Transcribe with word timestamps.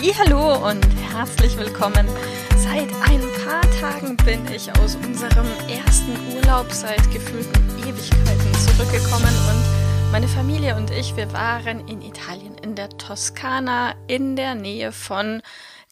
Hallo 0.00 0.68
und 0.68 0.86
herzlich 1.12 1.58
willkommen. 1.58 2.08
Seit 2.56 2.88
ein 3.02 3.20
paar 3.44 3.62
Tagen 3.80 4.16
bin 4.18 4.46
ich 4.52 4.70
aus 4.78 4.94
unserem 4.94 5.46
ersten 5.68 6.16
Urlaub 6.36 6.70
seit 6.70 7.02
gefühlten 7.10 7.78
Ewigkeiten 7.80 8.54
zurückgekommen 8.54 9.34
und 9.50 10.12
meine 10.12 10.28
Familie 10.28 10.76
und 10.76 10.92
ich, 10.92 11.16
wir 11.16 11.32
waren 11.32 11.86
in 11.88 12.00
Italien, 12.00 12.56
in 12.58 12.76
der 12.76 12.90
Toskana, 12.90 13.94
in 14.06 14.36
der 14.36 14.54
Nähe 14.54 14.92
von 14.92 15.42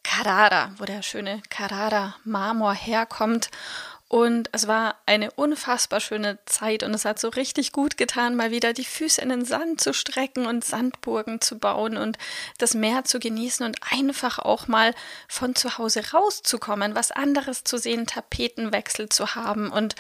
Carrara, 0.05 0.71
wo 0.79 0.85
der 0.85 1.03
schöne 1.03 1.43
Carrara 1.51 2.15
Marmor 2.25 2.75
herkommt. 2.75 3.51
Und 4.09 4.51
es 4.53 4.69
war 4.69 4.95
eine 5.05 5.33
unfassbar 5.33 5.99
schöne 5.99 6.39
Zeit 6.47 6.85
und 6.85 6.95
es 6.95 7.05
hat 7.05 7.19
so 7.19 7.29
richtig 7.29 7.73
gut 7.73 7.97
getan, 7.97 8.37
mal 8.37 8.53
wieder 8.53 8.73
die 8.73 8.85
Füße 8.85 9.21
in 9.21 9.31
den 9.31 9.45
Sand 9.45 9.81
zu 9.81 9.93
strecken 9.93 10.47
und 10.47 10.65
Sandburgen 10.65 11.41
zu 11.41 11.59
bauen 11.59 11.97
und 11.97 12.17
das 12.59 12.75
Meer 12.75 13.03
zu 13.03 13.19
genießen 13.19 13.67
und 13.67 13.81
einfach 13.91 14.39
auch 14.39 14.69
mal 14.69 14.95
von 15.27 15.57
zu 15.57 15.77
Hause 15.77 16.13
rauszukommen, 16.13 16.95
was 16.95 17.11
anderes 17.11 17.65
zu 17.65 17.79
sehen, 17.79 18.07
Tapetenwechsel 18.07 19.09
zu 19.09 19.35
haben. 19.35 19.73
Und 19.73 19.97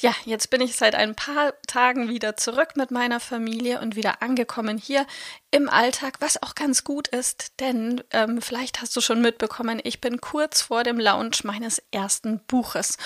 ja, 0.00 0.14
jetzt 0.26 0.50
bin 0.50 0.60
ich 0.60 0.76
seit 0.76 0.94
ein 0.94 1.14
paar 1.14 1.54
Tagen 1.66 2.10
wieder 2.10 2.36
zurück 2.36 2.76
mit 2.76 2.90
meiner 2.90 3.20
Familie 3.20 3.80
und 3.80 3.96
wieder 3.96 4.20
angekommen 4.20 4.76
hier 4.76 5.06
im 5.56 5.70
Alltag, 5.70 6.16
was 6.20 6.42
auch 6.42 6.54
ganz 6.54 6.84
gut 6.84 7.08
ist, 7.08 7.60
denn 7.60 8.04
ähm, 8.10 8.42
vielleicht 8.42 8.82
hast 8.82 8.94
du 8.94 9.00
schon 9.00 9.22
mitbekommen, 9.22 9.80
ich 9.82 10.02
bin 10.02 10.20
kurz 10.20 10.60
vor 10.60 10.84
dem 10.84 11.00
Launch 11.00 11.44
meines 11.44 11.82
ersten 11.90 12.40
Buches. 12.40 12.98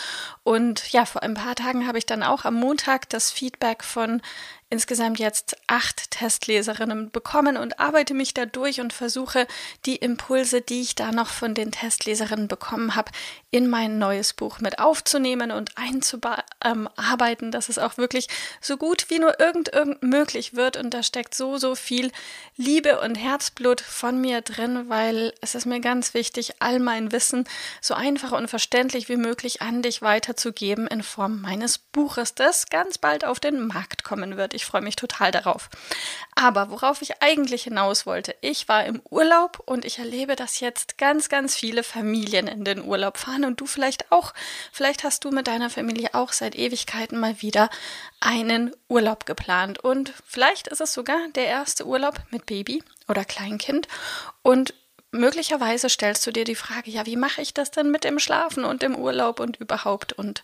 Und 0.42 0.92
ja, 0.92 1.04
vor 1.04 1.22
ein 1.22 1.34
paar 1.34 1.54
Tagen 1.54 1.86
habe 1.86 1.98
ich 1.98 2.06
dann 2.06 2.24
auch 2.24 2.44
am 2.44 2.54
Montag 2.54 3.08
das 3.08 3.30
Feedback 3.30 3.84
von 3.84 4.20
insgesamt 4.70 5.18
jetzt 5.18 5.56
acht 5.66 6.12
Testleserinnen 6.12 7.10
bekommen 7.10 7.56
und 7.56 7.80
arbeite 7.80 8.14
mich 8.14 8.34
da 8.34 8.46
durch 8.46 8.80
und 8.80 8.92
versuche 8.92 9.46
die 9.84 9.96
Impulse, 9.96 10.60
die 10.60 10.80
ich 10.80 10.94
da 10.94 11.10
noch 11.10 11.28
von 11.28 11.54
den 11.54 11.72
Testleserinnen 11.72 12.48
bekommen 12.48 12.94
habe, 12.94 13.10
in 13.50 13.68
mein 13.68 13.98
neues 13.98 14.32
Buch 14.32 14.60
mit 14.60 14.78
aufzunehmen 14.78 15.50
und 15.50 15.72
einzuarbeiten, 15.76 17.46
ähm, 17.46 17.50
dass 17.50 17.68
es 17.68 17.78
auch 17.78 17.96
wirklich 17.96 18.28
so 18.60 18.76
gut 18.76 19.10
wie 19.10 19.18
nur 19.18 19.40
irgend, 19.40 19.72
irgend 19.72 20.02
möglich 20.04 20.54
wird. 20.54 20.76
Und 20.76 20.94
da 20.94 21.02
steckt 21.02 21.34
so, 21.34 21.58
so 21.58 21.74
viel 21.74 22.12
Liebe 22.56 23.00
und 23.00 23.16
Herzblut 23.16 23.80
von 23.80 24.20
mir 24.20 24.40
drin, 24.40 24.88
weil 24.88 25.34
es 25.40 25.56
ist 25.56 25.66
mir 25.66 25.80
ganz 25.80 26.14
wichtig, 26.14 26.54
all 26.60 26.78
mein 26.78 27.10
Wissen 27.10 27.44
so 27.80 27.94
einfach 27.94 28.30
und 28.30 28.48
verständlich 28.48 29.08
wie 29.08 29.16
möglich 29.16 29.62
an 29.62 29.82
dich 29.82 30.00
weiterzugeben 30.00 30.86
in 30.86 31.02
Form 31.02 31.40
meines 31.40 31.78
Buches, 31.78 32.34
das 32.34 32.68
ganz 32.68 32.98
bald 32.98 33.24
auf 33.24 33.40
den 33.40 33.66
Markt 33.66 34.04
kommen 34.04 34.36
wird. 34.36 34.54
Ich 34.54 34.59
freue 34.64 34.82
mich 34.82 34.96
total 34.96 35.30
darauf. 35.30 35.68
Aber 36.34 36.70
worauf 36.70 37.02
ich 37.02 37.22
eigentlich 37.22 37.64
hinaus 37.64 38.06
wollte, 38.06 38.34
ich 38.40 38.68
war 38.68 38.84
im 38.84 39.02
Urlaub 39.10 39.62
und 39.64 39.84
ich 39.84 39.98
erlebe, 39.98 40.36
dass 40.36 40.60
jetzt 40.60 40.98
ganz, 40.98 41.28
ganz 41.28 41.54
viele 41.54 41.82
Familien 41.82 42.46
in 42.46 42.64
den 42.64 42.82
Urlaub 42.82 43.18
fahren 43.18 43.44
und 43.44 43.60
du 43.60 43.66
vielleicht 43.66 44.10
auch. 44.12 44.32
Vielleicht 44.72 45.04
hast 45.04 45.24
du 45.24 45.30
mit 45.30 45.46
deiner 45.46 45.70
Familie 45.70 46.10
auch 46.14 46.32
seit 46.32 46.54
Ewigkeiten 46.54 47.18
mal 47.18 47.42
wieder 47.42 47.70
einen 48.20 48.72
Urlaub 48.88 49.26
geplant 49.26 49.78
und 49.78 50.12
vielleicht 50.26 50.68
ist 50.68 50.80
es 50.80 50.92
sogar 50.92 51.18
der 51.34 51.46
erste 51.46 51.86
Urlaub 51.86 52.20
mit 52.30 52.46
Baby 52.46 52.82
oder 53.08 53.24
Kleinkind 53.24 53.88
und 54.42 54.74
möglicherweise 55.12 55.88
stellst 55.88 56.26
du 56.26 56.32
dir 56.32 56.44
die 56.44 56.54
Frage, 56.54 56.90
ja, 56.90 57.06
wie 57.06 57.16
mache 57.16 57.42
ich 57.42 57.54
das 57.54 57.70
denn 57.70 57.90
mit 57.90 58.04
dem 58.04 58.18
Schlafen 58.18 58.64
und 58.64 58.82
dem 58.82 58.94
Urlaub 58.94 59.40
und 59.40 59.56
überhaupt 59.58 60.12
und 60.12 60.42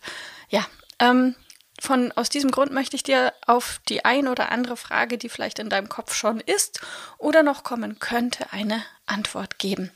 ja, 0.49 0.65
ähm, 0.99 1.35
von, 1.79 2.11
aus 2.13 2.29
diesem 2.29 2.51
Grund 2.51 2.71
möchte 2.71 2.95
ich 2.95 3.03
dir 3.03 3.33
auf 3.45 3.79
die 3.87 4.03
ein 4.05 4.27
oder 4.27 4.51
andere 4.51 4.77
Frage, 4.77 5.17
die 5.17 5.29
vielleicht 5.29 5.59
in 5.59 5.69
deinem 5.69 5.89
Kopf 5.89 6.13
schon 6.13 6.39
ist 6.39 6.81
oder 7.17 7.43
noch 7.43 7.63
kommen 7.63 7.99
könnte, 7.99 8.51
eine 8.51 8.83
Antwort 9.05 9.59
geben. 9.59 9.91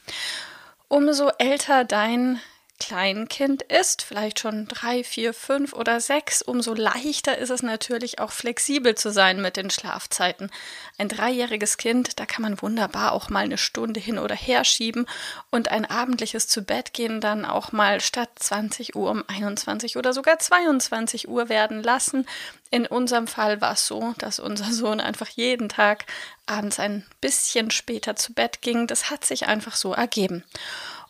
Umso 0.87 1.29
älter 1.37 1.85
dein 1.85 2.39
Kleinkind 2.81 3.61
ist, 3.61 4.01
vielleicht 4.01 4.39
schon 4.39 4.67
drei, 4.67 5.03
vier, 5.03 5.35
fünf 5.35 5.73
oder 5.73 5.99
sechs, 5.99 6.41
umso 6.41 6.73
leichter 6.73 7.37
ist 7.37 7.51
es 7.51 7.61
natürlich 7.61 8.17
auch 8.17 8.31
flexibel 8.31 8.95
zu 8.95 9.11
sein 9.11 9.39
mit 9.39 9.55
den 9.55 9.69
Schlafzeiten. 9.69 10.49
Ein 10.97 11.07
dreijähriges 11.07 11.77
Kind, 11.77 12.19
da 12.19 12.25
kann 12.25 12.41
man 12.41 12.59
wunderbar 12.59 13.11
auch 13.11 13.29
mal 13.29 13.43
eine 13.43 13.59
Stunde 13.59 13.99
hin 13.99 14.17
oder 14.17 14.33
her 14.33 14.63
schieben 14.63 15.05
und 15.51 15.69
ein 15.69 15.85
abendliches 15.85 16.47
Zubettgehen 16.47 17.21
dann 17.21 17.45
auch 17.45 17.71
mal 17.71 18.01
statt 18.01 18.31
20 18.39 18.95
Uhr 18.95 19.11
um 19.11 19.23
21 19.27 19.95
oder 19.95 20.11
sogar 20.11 20.39
22 20.39 21.27
Uhr 21.29 21.49
werden 21.49 21.83
lassen. 21.83 22.25
In 22.71 22.87
unserem 22.87 23.27
Fall 23.27 23.61
war 23.61 23.73
es 23.73 23.85
so, 23.85 24.15
dass 24.17 24.39
unser 24.39 24.65
Sohn 24.71 24.99
einfach 24.99 25.29
jeden 25.29 25.69
Tag 25.69 26.05
abends 26.47 26.79
ein 26.79 27.05
bisschen 27.21 27.69
später 27.69 28.15
zu 28.15 28.33
Bett 28.33 28.63
ging. 28.63 28.87
Das 28.87 29.11
hat 29.11 29.23
sich 29.23 29.45
einfach 29.45 29.75
so 29.75 29.93
ergeben. 29.93 30.43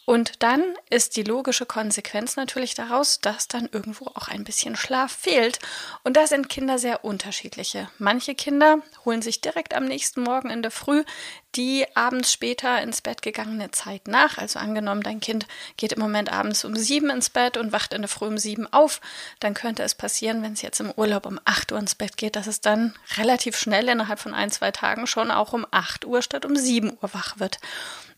Und 0.06 0.44
dann 0.44 0.64
ist 0.90 1.16
die 1.16 1.24
logische 1.24 1.66
Konsequenz 1.66 2.36
natürlich 2.36 2.74
daraus, 2.74 3.20
dass 3.20 3.48
dann 3.48 3.70
irgendwo 3.72 4.08
auch 4.08 4.28
ein 4.28 4.44
bisschen 4.44 4.76
Schlaf 4.76 5.12
fehlt. 5.12 5.60
Und 6.04 6.18
da 6.18 6.28
sind 6.28 6.50
Kinder 6.50 6.80
sehr 6.80 7.06
unterschiedliche. 7.06 7.90
Manche 7.98 8.36
Kinder 8.36 8.80
holen 9.06 9.22
sich 9.22 9.42
direkt 9.42 9.74
am 9.74 9.86
nächsten 9.86 10.22
Morgen 10.24 10.50
in 10.50 10.62
der 10.62 10.72
Früh 10.72 11.04
die 11.56 11.86
abends 11.96 12.32
später 12.32 12.82
ins 12.82 13.02
Bett 13.02 13.22
gegangene 13.22 13.72
Zeit 13.72 14.08
nach. 14.08 14.38
Also 14.38 14.60
angenommen, 14.60 15.04
dein 15.04 15.20
Kind 15.20 15.48
geht 15.76 15.94
im 15.94 16.00
Moment 16.00 16.32
abends 16.32 16.64
um 16.64 16.76
sieben 16.76 17.10
ins 17.10 17.30
Bett 17.30 17.58
und 17.58 17.72
wacht 17.72 17.94
in 17.94 18.02
der 18.02 18.10
Früh 18.10 18.28
um 18.28 18.38
sieben 18.38 18.72
auf, 18.72 19.02
dann 19.40 19.54
könnte 19.54 19.84
es 19.84 19.96
passieren, 19.96 20.42
wenn 20.44 20.54
es 20.54 20.62
jetzt 20.62 20.80
im 20.80 20.92
Urlaub 20.92 21.26
um 21.26 21.40
acht 21.46 21.72
Uhr 21.72 21.80
ins 21.80 21.96
Bett 21.96 22.18
geht, 22.18 22.36
dass 22.36 22.48
es 22.48 22.62
dann 22.62 22.94
relativ 23.18 23.58
schnell 23.58 23.90
innerhalb 23.90 24.20
von 24.20 24.34
ein, 24.34 24.52
zwei 24.52 24.72
Tagen 24.72 25.08
schon 25.08 25.32
auch 25.32 25.54
um 25.54 25.66
acht 25.72 26.06
Uhr 26.06 26.22
statt 26.22 26.46
um 26.46 26.56
sieben 26.56 26.98
Uhr 27.02 27.14
wach 27.14 27.40
wird. 27.40 27.58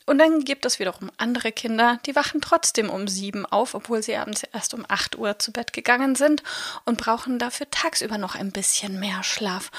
Und 0.06 0.18
dann 0.18 0.44
gibt 0.44 0.66
es 0.66 0.80
wiederum 0.80 1.10
andere 1.18 1.52
Kinder, 1.52 2.00
die 2.06 2.16
wachen 2.16 2.42
trotzdem 2.42 2.90
um 2.90 3.08
sieben 3.08 3.46
auf, 3.46 3.74
obwohl 3.74 4.04
sie 4.04 4.16
abends 4.18 4.44
erst 4.44 4.74
um 4.74 4.86
acht 4.88 5.18
Uhr 5.18 5.40
zu 5.40 5.52
Bett 5.52 5.72
gegangen 5.72 6.16
sind 6.16 6.44
und 6.86 6.98
brauchen 6.98 7.40
dafür 7.40 7.70
tagsüber 7.70 8.18
noch 8.18 8.36
ein 8.36 8.52
bisschen 8.52 9.00
mehr 9.00 9.24
Schlaf. 9.24 9.72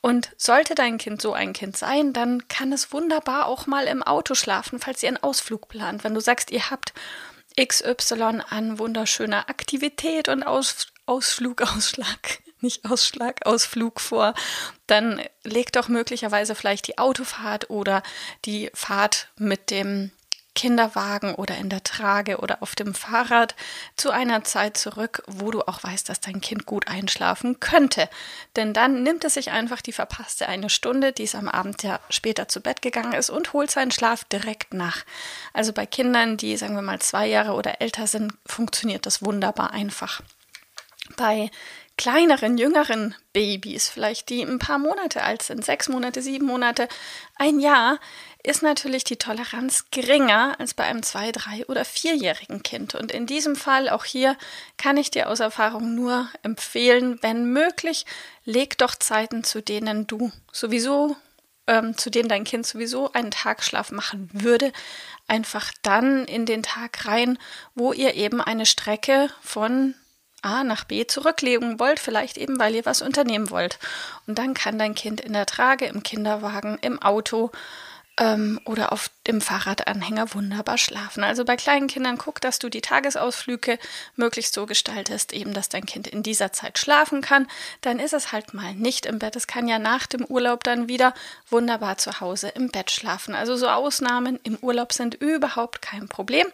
Und 0.00 0.30
sollte 0.36 0.74
dein 0.74 0.98
Kind 0.98 1.20
so 1.20 1.32
ein 1.32 1.52
Kind 1.52 1.76
sein, 1.76 2.12
dann 2.12 2.46
kann 2.48 2.72
es 2.72 2.92
wunderbar 2.92 3.46
auch 3.46 3.66
mal 3.66 3.86
im 3.86 4.02
Auto 4.02 4.34
schlafen, 4.34 4.78
falls 4.78 5.02
ihr 5.02 5.08
einen 5.08 5.22
Ausflug 5.22 5.68
plant. 5.68 6.04
Wenn 6.04 6.14
du 6.14 6.20
sagst, 6.20 6.50
ihr 6.50 6.70
habt 6.70 6.92
XY 7.60 8.42
an 8.48 8.78
wunderschöner 8.78 9.48
Aktivität 9.48 10.28
und 10.28 10.42
Aus 10.42 10.88
Ausflug, 11.06 11.62
Ausschlag, 11.62 12.38
nicht 12.62 12.84
Ausschlag, 12.90 13.46
Ausflug 13.46 14.00
vor, 14.00 14.34
dann 14.86 15.20
legt 15.44 15.76
doch 15.76 15.88
möglicherweise 15.88 16.54
vielleicht 16.54 16.86
die 16.88 16.98
Autofahrt 16.98 17.70
oder 17.70 18.02
die 18.44 18.70
Fahrt 18.74 19.28
mit 19.36 19.70
dem 19.70 20.12
Kinderwagen 20.54 21.34
oder 21.34 21.56
in 21.56 21.70
der 21.70 21.82
Trage 21.82 22.38
oder 22.38 22.62
auf 22.62 22.74
dem 22.74 22.94
Fahrrad 22.94 23.54
zu 23.96 24.10
einer 24.10 24.44
Zeit 24.44 24.76
zurück, 24.76 25.22
wo 25.26 25.50
du 25.50 25.62
auch 25.62 25.82
weißt, 25.82 26.08
dass 26.08 26.20
dein 26.20 26.40
Kind 26.40 26.66
gut 26.66 26.88
einschlafen 26.88 27.58
könnte. 27.58 28.08
Denn 28.56 28.74
dann 28.74 29.02
nimmt 29.02 29.24
es 29.24 29.34
sich 29.34 29.50
einfach 29.50 29.80
die 29.80 29.92
verpasste 29.92 30.48
eine 30.48 30.68
Stunde, 30.68 31.12
die 31.12 31.22
es 31.24 31.34
am 31.34 31.48
Abend 31.48 31.82
ja 31.82 32.00
später 32.10 32.48
zu 32.48 32.60
Bett 32.60 32.82
gegangen 32.82 33.14
ist, 33.14 33.30
und 33.30 33.52
holt 33.54 33.70
seinen 33.70 33.92
Schlaf 33.92 34.24
direkt 34.24 34.74
nach. 34.74 35.04
Also 35.54 35.72
bei 35.72 35.86
Kindern, 35.86 36.36
die 36.36 36.56
sagen 36.56 36.74
wir 36.74 36.82
mal 36.82 37.00
zwei 37.00 37.26
Jahre 37.26 37.52
oder 37.52 37.80
älter 37.80 38.06
sind, 38.06 38.34
funktioniert 38.44 39.06
das 39.06 39.24
wunderbar 39.24 39.70
einfach. 39.70 40.20
Bei 41.16 41.50
kleineren, 41.98 42.58
jüngeren 42.58 43.14
Babys, 43.32 43.88
vielleicht 43.88 44.28
die 44.28 44.42
ein 44.42 44.58
paar 44.58 44.78
Monate 44.78 45.22
alt 45.22 45.42
sind, 45.42 45.64
sechs 45.64 45.88
Monate, 45.88 46.22
sieben 46.22 46.46
Monate, 46.46 46.88
ein 47.36 47.60
Jahr, 47.60 47.98
ist 48.44 48.62
natürlich 48.62 49.04
die 49.04 49.16
Toleranz 49.16 49.86
geringer 49.90 50.56
als 50.58 50.74
bei 50.74 50.84
einem 50.84 51.02
zwei, 51.02 51.30
drei 51.30 51.64
oder 51.66 51.84
vierjährigen 51.84 52.62
Kind. 52.62 52.94
Und 52.94 53.12
in 53.12 53.26
diesem 53.26 53.54
Fall, 53.54 53.88
auch 53.88 54.04
hier, 54.04 54.36
kann 54.78 54.96
ich 54.96 55.10
dir 55.10 55.28
aus 55.28 55.40
Erfahrung 55.40 55.94
nur 55.94 56.28
empfehlen, 56.42 57.18
wenn 57.22 57.52
möglich, 57.52 58.04
leg 58.44 58.78
doch 58.78 58.96
Zeiten, 58.96 59.44
zu 59.44 59.62
denen 59.62 60.08
du 60.08 60.32
sowieso, 60.50 61.16
ähm, 61.68 61.96
zu 61.96 62.10
denen 62.10 62.28
dein 62.28 62.44
Kind 62.44 62.66
sowieso 62.66 63.12
einen 63.12 63.30
Tagschlaf 63.30 63.92
machen 63.92 64.28
würde, 64.32 64.72
einfach 65.28 65.72
dann 65.82 66.24
in 66.24 66.44
den 66.46 66.64
Tag 66.64 67.06
rein, 67.06 67.38
wo 67.76 67.92
ihr 67.92 68.14
eben 68.14 68.40
eine 68.40 68.66
Strecke 68.66 69.30
von 69.40 69.94
A 70.42 70.64
nach 70.64 70.84
B 70.84 71.06
zurücklegen 71.06 71.78
wollt, 71.78 72.00
vielleicht 72.00 72.36
eben, 72.36 72.58
weil 72.58 72.74
ihr 72.74 72.84
was 72.84 73.02
unternehmen 73.02 73.50
wollt. 73.50 73.78
Und 74.26 74.38
dann 74.38 74.54
kann 74.54 74.78
dein 74.78 74.94
Kind 74.94 75.20
in 75.20 75.32
der 75.32 75.46
Trage, 75.46 75.86
im 75.86 76.02
Kinderwagen, 76.02 76.78
im 76.82 77.00
Auto 77.00 77.50
ähm, 78.18 78.60
oder 78.64 78.92
auf 78.92 79.10
dem 79.26 79.40
Fahrradanhänger 79.40 80.34
wunderbar 80.34 80.78
schlafen. 80.78 81.22
Also 81.22 81.44
bei 81.44 81.56
kleinen 81.56 81.86
Kindern 81.86 82.18
guck, 82.18 82.40
dass 82.40 82.58
du 82.58 82.68
die 82.68 82.80
Tagesausflüge 82.80 83.78
möglichst 84.16 84.54
so 84.54 84.66
gestaltest, 84.66 85.32
eben 85.32 85.52
dass 85.52 85.68
dein 85.68 85.86
Kind 85.86 86.08
in 86.08 86.22
dieser 86.22 86.52
Zeit 86.52 86.78
schlafen 86.78 87.20
kann. 87.20 87.46
Dann 87.82 88.00
ist 88.00 88.14
es 88.14 88.32
halt 88.32 88.52
mal 88.52 88.74
nicht 88.74 89.06
im 89.06 89.18
Bett. 89.20 89.36
Es 89.36 89.46
kann 89.46 89.68
ja 89.68 89.78
nach 89.78 90.06
dem 90.06 90.24
Urlaub 90.24 90.64
dann 90.64 90.88
wieder 90.88 91.14
wunderbar 91.48 91.98
zu 91.98 92.20
Hause 92.20 92.48
im 92.48 92.70
Bett 92.70 92.90
schlafen. 92.90 93.34
Also 93.34 93.56
so 93.56 93.68
Ausnahmen 93.68 94.40
im 94.42 94.56
Urlaub 94.56 94.92
sind 94.92 95.14
überhaupt 95.14 95.82
kein 95.82 96.08
Problem. 96.08 96.46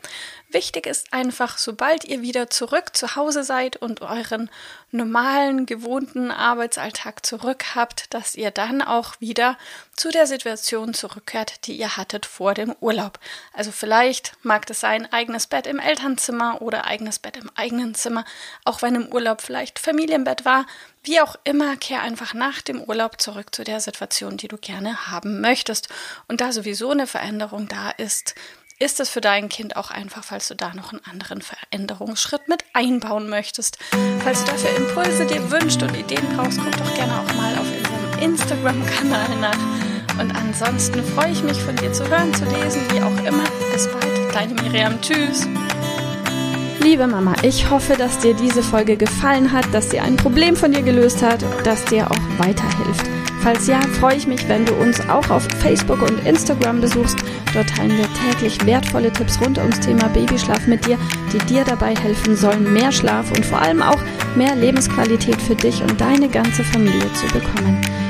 Wichtig 0.50 0.86
ist 0.86 1.12
einfach, 1.12 1.58
sobald 1.58 2.04
ihr 2.04 2.22
wieder 2.22 2.50
zurück 2.50 2.96
zu 2.96 3.16
Hause 3.16 3.44
seid 3.44 3.76
und 3.76 4.00
euren 4.02 4.50
normalen, 4.90 5.66
gewohnten 5.66 6.30
Arbeitsalltag 6.30 7.24
zurück 7.26 7.74
habt, 7.74 8.14
dass 8.14 8.34
ihr 8.34 8.50
dann 8.50 8.80
auch 8.80 9.20
wieder 9.20 9.58
zu 9.94 10.10
der 10.10 10.26
Situation 10.26 10.94
zurückkehrt, 10.94 11.66
die 11.66 11.76
ihr 11.76 11.96
hattet 11.96 12.24
vor 12.24 12.54
dem 12.58 12.74
Urlaub. 12.80 13.18
Also 13.52 13.72
vielleicht 13.72 14.32
mag 14.42 14.66
das 14.66 14.80
sein 14.80 15.10
eigenes 15.12 15.46
Bett 15.46 15.66
im 15.66 15.78
Elternzimmer 15.78 16.60
oder 16.60 16.84
eigenes 16.84 17.18
Bett 17.18 17.36
im 17.36 17.50
eigenen 17.54 17.94
Zimmer, 17.94 18.24
auch 18.64 18.82
wenn 18.82 18.94
im 18.94 19.06
Urlaub 19.08 19.40
vielleicht 19.40 19.78
Familienbett 19.78 20.44
war. 20.44 20.66
Wie 21.02 21.20
auch 21.20 21.36
immer, 21.44 21.76
kehr 21.76 22.02
einfach 22.02 22.34
nach 22.34 22.60
dem 22.60 22.82
Urlaub 22.82 23.20
zurück 23.20 23.54
zu 23.54 23.64
der 23.64 23.80
Situation, 23.80 24.36
die 24.36 24.48
du 24.48 24.58
gerne 24.58 25.10
haben 25.10 25.40
möchtest. 25.40 25.88
Und 26.26 26.40
da 26.40 26.52
sowieso 26.52 26.90
eine 26.90 27.06
Veränderung 27.06 27.68
da 27.68 27.90
ist, 27.90 28.34
ist 28.78 29.00
es 29.00 29.08
für 29.08 29.20
dein 29.20 29.48
Kind 29.48 29.76
auch 29.76 29.90
einfach, 29.90 30.22
falls 30.22 30.48
du 30.48 30.54
da 30.54 30.72
noch 30.74 30.92
einen 30.92 31.04
anderen 31.04 31.42
Veränderungsschritt 31.42 32.48
mit 32.48 32.64
einbauen 32.74 33.28
möchtest. 33.28 33.78
Falls 34.22 34.44
du 34.44 34.52
dafür 34.52 34.76
Impulse 34.76 35.26
dir 35.26 35.50
wünscht 35.50 35.82
und 35.82 35.96
Ideen 35.96 36.36
brauchst, 36.36 36.58
guck 36.58 36.76
doch 36.76 36.94
gerne 36.94 37.20
auch 37.20 37.34
mal 37.34 37.54
auf 37.58 37.66
unserem 37.66 38.18
Instagram-Kanal 38.20 39.36
nach. 39.40 39.87
Und 40.20 40.34
ansonsten 40.34 41.02
freue 41.04 41.30
ich 41.30 41.42
mich 41.42 41.62
von 41.62 41.76
dir 41.76 41.92
zu 41.92 42.08
hören, 42.08 42.34
zu 42.34 42.44
lesen, 42.44 42.80
wie 42.90 43.00
auch 43.00 43.24
immer. 43.24 43.44
Bis 43.72 43.88
bald, 43.88 44.34
deine 44.34 44.54
Miriam. 44.62 45.00
Tschüss. 45.00 45.46
Liebe 46.80 47.06
Mama, 47.06 47.34
ich 47.42 47.70
hoffe, 47.70 47.94
dass 47.96 48.18
dir 48.18 48.34
diese 48.34 48.62
Folge 48.62 48.96
gefallen 48.96 49.52
hat, 49.52 49.66
dass 49.72 49.90
sie 49.90 50.00
ein 50.00 50.16
Problem 50.16 50.56
von 50.56 50.72
dir 50.72 50.82
gelöst 50.82 51.22
hat, 51.22 51.44
dass 51.64 51.84
dir 51.84 52.10
auch 52.10 52.38
weiterhilft. 52.38 53.06
Falls 53.40 53.66
ja, 53.66 53.80
freue 54.00 54.16
ich 54.16 54.26
mich, 54.26 54.48
wenn 54.48 54.64
du 54.64 54.74
uns 54.74 55.00
auch 55.08 55.30
auf 55.30 55.46
Facebook 55.60 56.02
und 56.02 56.26
Instagram 56.26 56.80
besuchst. 56.80 57.18
Dort 57.54 57.68
teilen 57.68 57.96
wir 57.96 58.06
täglich 58.14 58.64
wertvolle 58.66 59.12
Tipps 59.12 59.40
rund 59.40 59.58
ums 59.58 59.80
Thema 59.80 60.08
Babyschlaf 60.08 60.66
mit 60.66 60.86
dir, 60.86 60.98
die 61.32 61.38
dir 61.46 61.64
dabei 61.64 61.94
helfen 61.94 62.36
sollen, 62.36 62.72
mehr 62.72 62.90
Schlaf 62.90 63.30
und 63.30 63.44
vor 63.46 63.60
allem 63.60 63.82
auch 63.82 64.00
mehr 64.34 64.54
Lebensqualität 64.56 65.40
für 65.40 65.54
dich 65.54 65.82
und 65.82 66.00
deine 66.00 66.28
ganze 66.28 66.64
Familie 66.64 67.12
zu 67.12 67.26
bekommen. 67.26 67.80